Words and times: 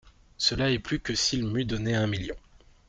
Cela 0.39 0.71
est 0.71 0.79
plus 0.79 0.99
que 0.99 1.13
s'il 1.13 1.45
m'eût 1.45 1.63
donné 1.63 1.93
un 1.93 2.07
million. 2.07 2.35